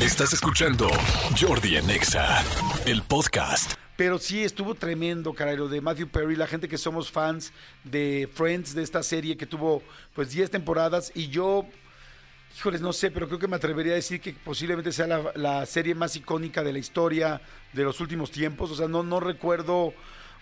Estás 0.00 0.32
escuchando 0.32 0.88
Jordi 1.38 1.76
en 1.76 1.90
Exa, 1.90 2.42
el 2.86 3.02
podcast. 3.02 3.74
Pero 3.98 4.18
sí 4.18 4.42
estuvo 4.42 4.74
tremendo, 4.74 5.34
caray, 5.34 5.58
lo 5.58 5.68
de 5.68 5.82
Matthew 5.82 6.08
Perry, 6.08 6.36
la 6.36 6.46
gente 6.46 6.68
que 6.68 6.78
somos 6.78 7.10
fans 7.10 7.52
de 7.84 8.26
Friends, 8.32 8.74
de 8.74 8.82
esta 8.82 9.02
serie 9.02 9.36
que 9.36 9.44
tuvo 9.44 9.82
pues 10.14 10.30
10 10.30 10.52
temporadas 10.52 11.12
y 11.14 11.28
yo, 11.28 11.66
híjoles, 12.56 12.80
no 12.80 12.94
sé, 12.94 13.10
pero 13.10 13.26
creo 13.26 13.38
que 13.38 13.46
me 13.46 13.56
atrevería 13.56 13.92
a 13.92 13.96
decir 13.96 14.22
que 14.22 14.32
posiblemente 14.32 14.90
sea 14.90 15.06
la, 15.06 15.32
la 15.34 15.66
serie 15.66 15.94
más 15.94 16.16
icónica 16.16 16.64
de 16.64 16.72
la 16.72 16.78
historia 16.78 17.42
de 17.74 17.84
los 17.84 18.00
últimos 18.00 18.30
tiempos. 18.30 18.70
O 18.70 18.76
sea, 18.76 18.88
no, 18.88 19.02
no 19.02 19.20
recuerdo 19.20 19.92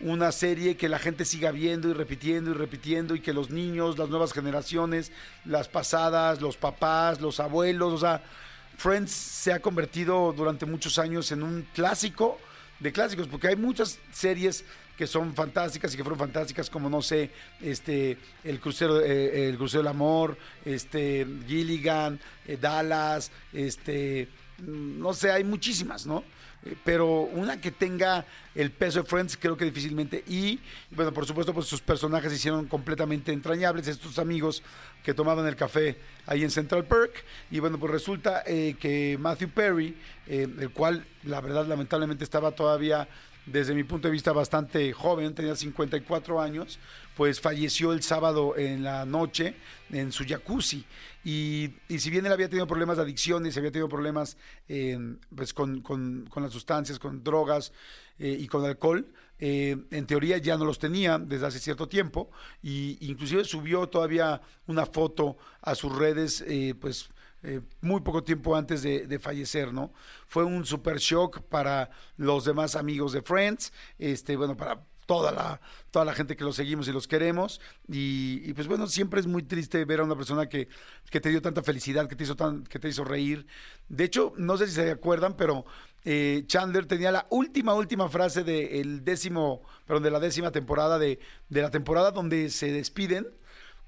una 0.00 0.32
serie 0.32 0.76
que 0.76 0.90
la 0.90 0.98
gente 0.98 1.24
siga 1.24 1.50
viendo 1.50 1.88
y 1.88 1.94
repitiendo 1.94 2.50
y 2.50 2.54
repitiendo 2.54 3.14
y 3.14 3.20
que 3.20 3.32
los 3.32 3.48
niños, 3.48 3.96
las 3.96 4.10
nuevas 4.10 4.34
generaciones, 4.34 5.12
las 5.46 5.68
pasadas, 5.68 6.42
los 6.42 6.58
papás, 6.58 7.22
los 7.22 7.40
abuelos, 7.40 7.94
o 7.94 7.98
sea, 7.98 8.22
Friends 8.76 9.10
se 9.10 9.52
ha 9.52 9.60
convertido 9.60 10.32
durante 10.32 10.66
muchos 10.66 10.98
años 10.98 11.32
en 11.32 11.42
un 11.42 11.66
clásico 11.74 12.38
de 12.80 12.92
clásicos, 12.92 13.26
porque 13.26 13.48
hay 13.48 13.56
muchas 13.56 13.98
series 14.12 14.64
que 14.96 15.06
son 15.06 15.34
fantásticas 15.34 15.92
y 15.92 15.96
que 15.96 16.02
fueron 16.02 16.18
fantásticas, 16.18 16.70
como 16.70 16.88
no 16.88 17.02
sé, 17.02 17.30
este, 17.60 18.18
el 18.44 18.60
crucero, 18.60 19.00
eh, 19.00 19.48
el 19.48 19.56
crucero 19.56 19.82
del 19.82 19.90
amor, 19.90 20.38
este, 20.64 21.26
Gilligan, 21.46 22.18
eh, 22.46 22.56
Dallas, 22.60 23.30
este, 23.52 24.28
no 24.58 25.12
sé, 25.12 25.30
hay 25.30 25.44
muchísimas, 25.44 26.06
¿no? 26.06 26.24
Eh, 26.64 26.76
Pero 26.84 27.20
una 27.22 27.60
que 27.60 27.70
tenga 27.70 28.24
el 28.54 28.70
peso 28.70 29.02
de 29.02 29.08
Friends, 29.08 29.36
creo 29.36 29.56
que 29.56 29.64
difícilmente. 29.64 30.24
Y, 30.26 30.60
bueno, 30.90 31.12
por 31.12 31.26
supuesto, 31.26 31.52
pues 31.52 31.66
sus 31.66 31.80
personajes 31.80 32.30
se 32.30 32.36
hicieron 32.36 32.66
completamente 32.66 33.32
entrañables. 33.32 33.86
Estos 33.88 34.18
amigos 34.18 34.62
que 35.04 35.14
tomaban 35.14 35.46
el 35.46 35.56
café 35.56 35.98
ahí 36.26 36.42
en 36.42 36.50
Central 36.50 36.84
Perk. 36.84 37.24
Y 37.50 37.60
bueno, 37.60 37.78
pues 37.78 37.92
resulta 37.92 38.42
eh, 38.46 38.76
que 38.80 39.16
Matthew 39.20 39.50
Perry, 39.50 39.96
eh, 40.26 40.48
el 40.58 40.70
cual, 40.70 41.06
la 41.24 41.40
verdad, 41.40 41.66
lamentablemente 41.66 42.24
estaba 42.24 42.52
todavía 42.52 43.08
desde 43.46 43.74
mi 43.74 43.84
punto 43.84 44.08
de 44.08 44.12
vista 44.12 44.32
bastante 44.32 44.92
joven, 44.92 45.34
tenía 45.34 45.54
54 45.56 46.40
años, 46.40 46.78
pues 47.16 47.40
falleció 47.40 47.92
el 47.92 48.02
sábado 48.02 48.56
en 48.56 48.82
la 48.82 49.04
noche 49.06 49.54
en 49.90 50.10
su 50.12 50.24
jacuzzi. 50.26 50.84
Y, 51.24 51.70
y 51.88 51.98
si 51.98 52.10
bien 52.10 52.26
él 52.26 52.32
había 52.32 52.48
tenido 52.48 52.66
problemas 52.66 52.96
de 52.96 53.04
adicciones, 53.04 53.56
había 53.56 53.70
tenido 53.70 53.88
problemas 53.88 54.36
eh, 54.68 54.98
pues 55.34 55.52
con, 55.54 55.80
con- 55.80 56.26
con 56.28 56.42
las 56.42 56.52
sustancias, 56.52 56.98
con 56.98 57.22
drogas 57.24 57.72
eh, 58.18 58.36
y 58.38 58.46
con 58.46 58.64
alcohol, 58.64 59.06
eh, 59.38 59.76
en 59.90 60.06
teoría 60.06 60.38
ya 60.38 60.56
no 60.56 60.64
los 60.64 60.78
tenía 60.78 61.18
desde 61.18 61.46
hace 61.46 61.58
cierto 61.58 61.88
tiempo. 61.88 62.30
Y 62.62 62.96
inclusive 63.00 63.44
subió 63.44 63.88
todavía 63.88 64.40
una 64.66 64.86
foto 64.86 65.36
a 65.62 65.74
sus 65.74 65.94
redes, 65.96 66.44
eh, 66.46 66.74
pues 66.80 67.08
eh, 67.46 67.60
muy 67.80 68.00
poco 68.00 68.24
tiempo 68.24 68.56
antes 68.56 68.82
de, 68.82 69.06
de 69.06 69.18
fallecer, 69.18 69.72
¿no? 69.72 69.92
Fue 70.26 70.44
un 70.44 70.66
super 70.66 70.98
shock 70.98 71.42
para 71.42 71.90
los 72.16 72.44
demás 72.44 72.74
amigos 72.74 73.12
de 73.12 73.22
Friends, 73.22 73.72
este, 73.98 74.36
bueno, 74.36 74.56
para 74.56 74.82
toda 75.06 75.30
la, 75.30 75.60
toda 75.92 76.04
la 76.04 76.12
gente 76.12 76.36
que 76.36 76.44
los 76.44 76.56
seguimos 76.56 76.88
y 76.88 76.92
los 76.92 77.06
queremos. 77.06 77.60
Y, 77.88 78.42
y, 78.44 78.52
pues 78.52 78.66
bueno, 78.66 78.86
siempre 78.88 79.20
es 79.20 79.26
muy 79.26 79.44
triste 79.44 79.84
ver 79.84 80.00
a 80.00 80.04
una 80.04 80.16
persona 80.16 80.48
que, 80.48 80.68
que 81.10 81.20
te 81.20 81.30
dio 81.30 81.40
tanta 81.40 81.62
felicidad, 81.62 82.08
que 82.08 82.16
te 82.16 82.24
hizo 82.24 82.36
que 82.68 82.78
te 82.78 82.88
hizo 82.88 83.04
reír. 83.04 83.46
De 83.88 84.04
hecho, 84.04 84.32
no 84.36 84.56
sé 84.56 84.66
si 84.66 84.74
se 84.74 84.90
acuerdan, 84.90 85.36
pero 85.36 85.64
eh, 86.04 86.42
Chandler 86.46 86.86
tenía 86.86 87.12
la 87.12 87.26
última, 87.30 87.74
última 87.74 88.08
frase 88.08 88.42
del 88.42 89.04
décimo, 89.04 89.62
perdón, 89.86 90.02
de 90.02 90.10
la 90.10 90.20
décima 90.20 90.50
temporada 90.50 90.98
de, 90.98 91.20
de 91.48 91.62
la 91.62 91.70
temporada 91.70 92.10
donde 92.10 92.50
se 92.50 92.72
despiden 92.72 93.28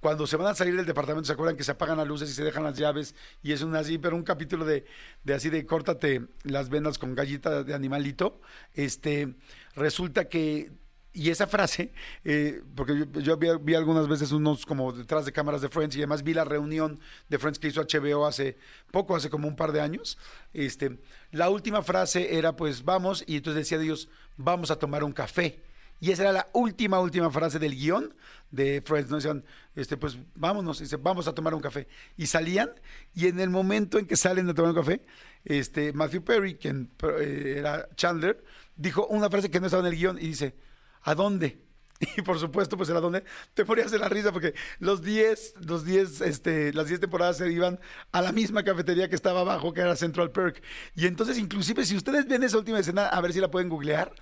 cuando 0.00 0.26
se 0.26 0.36
van 0.36 0.46
a 0.48 0.54
salir 0.54 0.76
del 0.76 0.86
departamento, 0.86 1.26
¿se 1.26 1.32
acuerdan 1.32 1.56
que 1.56 1.64
se 1.64 1.72
apagan 1.72 1.96
las 1.96 2.06
luces 2.06 2.30
y 2.30 2.32
se 2.32 2.44
dejan 2.44 2.62
las 2.62 2.78
llaves? 2.78 3.14
Y 3.42 3.52
es 3.52 3.62
un 3.62 3.74
así, 3.74 3.98
pero 3.98 4.16
un 4.16 4.22
capítulo 4.22 4.64
de, 4.64 4.84
de 5.24 5.34
así 5.34 5.50
de 5.50 5.66
córtate 5.66 6.26
las 6.44 6.68
venas 6.68 6.98
con 6.98 7.14
gallita 7.14 7.64
de 7.64 7.74
animalito. 7.74 8.40
Este, 8.74 9.34
resulta 9.74 10.28
que, 10.28 10.70
y 11.12 11.30
esa 11.30 11.48
frase, 11.48 11.92
eh, 12.24 12.62
porque 12.76 13.08
yo, 13.14 13.36
vi 13.36 13.74
algunas 13.74 14.06
veces 14.06 14.30
unos 14.30 14.64
como 14.64 14.92
detrás 14.92 15.24
de 15.24 15.32
cámaras 15.32 15.62
de 15.62 15.68
Friends 15.68 15.96
y 15.96 15.98
además 15.98 16.22
vi 16.22 16.32
la 16.32 16.44
reunión 16.44 17.00
de 17.28 17.38
Friends 17.38 17.58
que 17.58 17.66
hizo 17.66 17.82
HBO 17.82 18.24
hace 18.24 18.56
poco, 18.92 19.16
hace 19.16 19.30
como 19.30 19.48
un 19.48 19.56
par 19.56 19.72
de 19.72 19.80
años. 19.80 20.16
Este, 20.52 20.98
la 21.32 21.50
última 21.50 21.82
frase 21.82 22.36
era 22.36 22.54
pues 22.54 22.84
vamos, 22.84 23.24
y 23.26 23.38
entonces 23.38 23.64
decía 23.64 23.78
Dios, 23.78 24.08
vamos 24.36 24.70
a 24.70 24.78
tomar 24.78 25.02
un 25.02 25.12
café. 25.12 25.60
Y 26.00 26.12
esa 26.12 26.22
era 26.22 26.32
la 26.32 26.48
última, 26.52 27.00
última 27.00 27.30
frase 27.30 27.58
del 27.58 27.74
guion 27.74 28.14
de 28.50 28.82
Friends. 28.84 29.10
¿no? 29.10 29.16
Decían, 29.16 29.44
este, 29.74 29.96
pues 29.96 30.18
vámonos, 30.34 30.78
dice, 30.78 30.96
vamos 30.96 31.26
a 31.28 31.34
tomar 31.34 31.54
un 31.54 31.60
café. 31.60 31.88
Y 32.16 32.26
salían, 32.26 32.70
y 33.14 33.26
en 33.26 33.40
el 33.40 33.50
momento 33.50 33.98
en 33.98 34.06
que 34.06 34.16
salen 34.16 34.48
a 34.48 34.54
tomar 34.54 34.70
un 34.70 34.76
café, 34.76 35.04
este, 35.44 35.92
Matthew 35.92 36.24
Perry, 36.24 36.54
quien 36.56 36.90
eh, 37.20 37.56
era 37.58 37.88
Chandler, 37.96 38.44
dijo 38.76 39.06
una 39.06 39.28
frase 39.28 39.50
que 39.50 39.60
no 39.60 39.66
estaba 39.66 39.86
en 39.86 39.92
el 39.92 39.98
guion 39.98 40.18
y 40.18 40.28
dice, 40.28 40.54
¿a 41.02 41.14
dónde? 41.14 41.68
Y 42.16 42.22
por 42.22 42.38
supuesto, 42.38 42.76
pues 42.76 42.88
era 42.88 43.00
donde 43.00 43.24
te 43.54 43.64
ponías 43.64 43.90
de 43.90 43.98
la 43.98 44.08
risa 44.08 44.32
porque 44.32 44.54
los 44.78 45.02
10, 45.02 45.54
los 45.66 45.84
10, 45.84 46.20
este, 46.22 46.72
las 46.72 46.86
10 46.86 47.00
temporadas 47.00 47.38
se 47.38 47.50
iban 47.50 47.80
a 48.12 48.22
la 48.22 48.32
misma 48.32 48.62
cafetería 48.62 49.08
que 49.08 49.14
estaba 49.14 49.40
abajo, 49.40 49.72
que 49.72 49.80
era 49.80 49.96
Central 49.96 50.30
Perk. 50.30 50.62
Y 50.94 51.06
entonces, 51.06 51.38
inclusive, 51.38 51.84
si 51.84 51.96
ustedes 51.96 52.26
ven 52.26 52.42
esa 52.42 52.58
última 52.58 52.78
escena, 52.78 53.08
a 53.08 53.20
ver 53.20 53.32
si 53.32 53.40
la 53.40 53.50
pueden 53.50 53.68
googlear, 53.68 54.12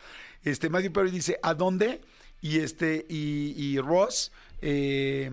este, 0.45 0.71
Matthew 0.71 0.93
Perry 0.93 1.11
dice, 1.11 1.39
¿a 1.43 1.55
dónde? 1.55 2.01
Y 2.41 2.59
este, 2.59 3.07
y, 3.09 3.79
Ross, 3.81 4.31
eh, 4.63 5.31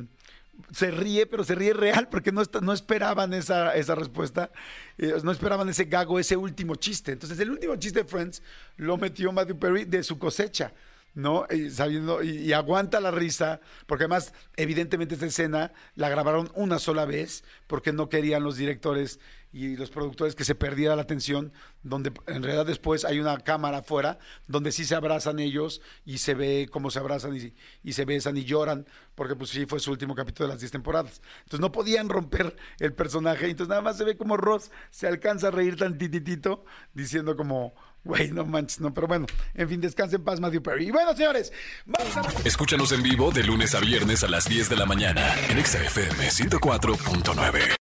se 0.72 0.92
ríe, 0.92 1.26
pero 1.26 1.44
se 1.44 1.56
ríe 1.56 1.74
real 1.74 2.08
porque 2.10 2.32
no, 2.32 2.42
está- 2.42 2.62
no 2.62 2.74
esperaban 2.74 3.34
esa, 3.34 3.76
esa 3.76 3.96
respuesta, 3.96 4.52
eh, 4.98 5.14
no 5.24 5.32
esperaban 5.32 5.68
ese 5.70 5.86
gago, 5.86 6.20
ese 6.20 6.36
último 6.38 6.76
chiste. 6.76 7.12
Entonces, 7.12 7.40
el 7.40 7.50
último 7.52 7.76
chiste 7.76 8.04
de 8.04 8.10
Friends 8.10 8.42
lo 8.78 8.98
metió 8.98 9.32
Matthew 9.32 9.60
Perry 9.60 9.86
de 9.86 10.04
su 10.04 10.18
cosecha. 10.18 10.72
¿no? 11.16 11.46
Y 11.52 11.70
sabiendo, 11.70 12.24
y 12.24 12.52
aguanta 12.54 13.00
la 13.00 13.12
risa, 13.12 13.62
porque 13.86 14.06
además, 14.06 14.34
evidentemente, 14.56 15.14
esta 15.14 15.28
escena 15.28 15.72
la 15.96 16.10
grabaron 16.10 16.52
una 16.56 16.80
sola 16.80 17.06
vez, 17.06 17.44
porque 17.68 17.94
no 17.94 18.10
querían 18.10 18.42
los 18.44 18.58
directores 18.58 19.20
y 19.54 19.78
los 19.78 19.92
productores 19.92 20.36
que 20.36 20.44
se 20.44 20.56
perdiera 20.56 20.96
la 20.96 21.04
atención, 21.04 21.54
donde 21.84 22.12
en 22.26 22.42
realidad 22.42 22.66
después 22.66 23.06
hay 23.06 23.20
una 23.20 23.38
cámara 23.38 23.78
afuera, 23.78 24.18
donde 24.48 24.72
sí 24.72 24.84
se 24.84 24.96
abrazan 24.96 25.40
ellos 25.40 25.82
y 26.06 26.18
se 26.18 26.34
ve 26.34 26.68
cómo 26.72 26.90
se 26.90 26.98
abrazan 27.00 27.38
y, 27.84 27.94
se 27.94 28.06
besan 28.06 28.36
y 28.36 28.44
lloran, 28.44 28.88
porque 29.14 29.36
pues 29.36 29.52
sí 29.52 29.68
fue 29.68 29.80
su 29.80 29.92
último 29.92 30.16
capítulo 30.16 30.48
de 30.48 30.56
las 30.56 30.60
10 30.60 30.72
temporadas. 30.72 31.22
Entonces 31.44 31.60
no 31.60 31.72
podían 31.72 32.10
romper 32.10 32.56
el 32.80 32.94
personaje, 32.94 33.46
entonces 33.46 33.70
nada 33.70 33.82
más 33.82 33.98
se 33.98 34.04
ve 34.04 34.18
como 34.18 34.38
Ross 34.38 34.72
se 34.90 35.08
alcanza 35.08 35.50
a 35.50 35.52
reír 35.52 35.78
tantititito, 35.78 36.66
diciendo 36.96 37.36
como, 37.38 37.76
güey, 38.04 38.32
no 38.32 38.46
manches, 38.46 38.82
no, 38.82 38.92
pero 38.92 39.06
bueno, 39.06 39.28
en 39.54 39.70
fin, 39.70 39.80
descansen 39.80 40.22
en 40.22 40.26
paz, 40.26 40.40
Matthew 40.40 40.64
Perry. 40.64 40.88
Y 40.88 40.92
bueno, 40.92 41.16
señores, 41.16 41.54
vamos 41.86 42.18
a... 42.18 42.48
Escúchanos 42.48 42.92
en 42.92 43.04
vivo 43.04 43.32
de 43.32 43.44
lunes 43.44 43.76
a 43.76 43.80
viernes 43.80 44.24
a 44.24 44.28
las 44.28 44.50
10 44.50 44.70
de 44.70 44.78
la 44.78 44.88
mañana 44.88 45.36
en 45.48 45.60
Exa 45.60 45.80
FM 45.84 46.28
104.9. 46.28 47.83